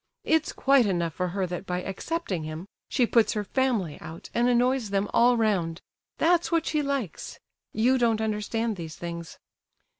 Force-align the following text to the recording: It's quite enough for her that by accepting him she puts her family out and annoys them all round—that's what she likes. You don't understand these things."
It's 0.23 0.51
quite 0.51 0.87
enough 0.87 1.13
for 1.13 1.27
her 1.27 1.45
that 1.45 1.67
by 1.67 1.83
accepting 1.83 2.43
him 2.43 2.67
she 2.89 3.05
puts 3.05 3.33
her 3.33 3.43
family 3.43 3.99
out 4.01 4.31
and 4.33 4.49
annoys 4.49 4.89
them 4.89 5.07
all 5.13 5.37
round—that's 5.37 6.51
what 6.51 6.65
she 6.65 6.81
likes. 6.81 7.39
You 7.71 7.99
don't 7.99 8.19
understand 8.19 8.77
these 8.77 8.95
things." 8.95 9.37